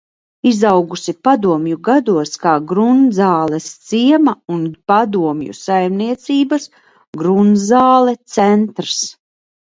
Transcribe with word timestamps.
"Izaugusi 0.51 1.11
padomju 1.25 1.75
gados 1.87 2.31
kā 2.45 2.53
Grundzāles 2.71 3.67
ciema 3.89 4.33
un 4.55 4.63
padomju 4.93 5.53
saimniecības 5.57 6.65
"Grundzāle" 7.23 8.15
centrs." 8.37 8.97